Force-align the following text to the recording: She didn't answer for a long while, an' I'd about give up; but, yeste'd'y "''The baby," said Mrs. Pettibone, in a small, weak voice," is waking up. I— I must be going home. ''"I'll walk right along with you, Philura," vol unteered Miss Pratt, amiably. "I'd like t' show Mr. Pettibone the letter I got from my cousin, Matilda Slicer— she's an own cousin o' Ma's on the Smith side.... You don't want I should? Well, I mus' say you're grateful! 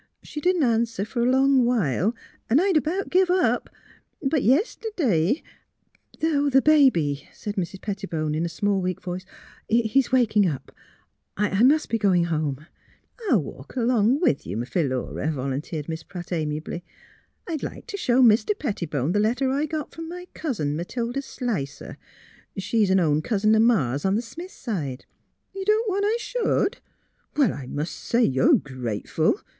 She 0.23 0.41
didn't 0.41 0.63
answer 0.63 1.05
for 1.05 1.21
a 1.21 1.29
long 1.29 1.63
while, 1.63 2.15
an' 2.49 2.59
I'd 2.59 2.75
about 2.75 3.11
give 3.11 3.29
up; 3.29 3.69
but, 4.19 4.41
yeste'd'y 4.41 5.43
"''The 6.21 6.61
baby," 6.65 7.29
said 7.33 7.55
Mrs. 7.55 7.81
Pettibone, 7.81 8.33
in 8.33 8.43
a 8.43 8.49
small, 8.49 8.81
weak 8.81 8.99
voice," 8.99 9.25
is 9.69 10.11
waking 10.11 10.47
up. 10.47 10.71
I— 11.37 11.49
I 11.51 11.61
must 11.61 11.87
be 11.91 11.99
going 11.99 12.23
home. 12.23 12.65
''"I'll 13.29 13.43
walk 13.43 13.75
right 13.75 13.83
along 13.83 14.21
with 14.21 14.47
you, 14.47 14.65
Philura," 14.65 15.29
vol 15.31 15.51
unteered 15.51 15.87
Miss 15.87 16.01
Pratt, 16.01 16.31
amiably. 16.31 16.83
"I'd 17.47 17.61
like 17.61 17.85
t' 17.85 17.95
show 17.95 18.23
Mr. 18.23 18.57
Pettibone 18.57 19.11
the 19.11 19.19
letter 19.19 19.51
I 19.51 19.67
got 19.67 19.93
from 19.93 20.09
my 20.09 20.25
cousin, 20.33 20.75
Matilda 20.75 21.21
Slicer— 21.21 21.99
she's 22.57 22.89
an 22.89 22.99
own 22.99 23.21
cousin 23.21 23.55
o' 23.55 23.59
Ma's 23.59 24.03
on 24.03 24.15
the 24.15 24.23
Smith 24.23 24.49
side.... 24.49 25.05
You 25.53 25.63
don't 25.63 25.87
want 25.87 26.05
I 26.07 26.17
should? 26.19 26.79
Well, 27.35 27.53
I 27.53 27.67
mus' 27.67 27.91
say 27.91 28.23
you're 28.23 28.55
grateful! 28.55 29.39